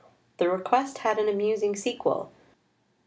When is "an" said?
1.19-1.29